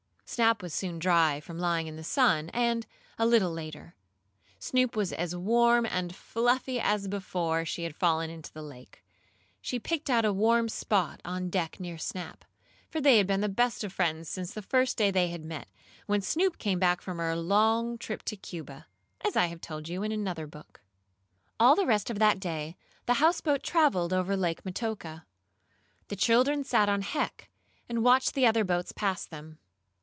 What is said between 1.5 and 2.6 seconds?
lying in the sun,